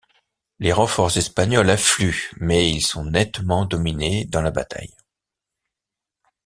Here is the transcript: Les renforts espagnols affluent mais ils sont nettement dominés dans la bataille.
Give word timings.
Les 0.57 0.73
renforts 0.73 1.15
espagnols 1.15 1.69
affluent 1.69 2.31
mais 2.39 2.71
ils 2.71 2.81
sont 2.81 3.05
nettement 3.05 3.65
dominés 3.65 4.25
dans 4.25 4.41
la 4.41 4.49
bataille. 4.49 4.95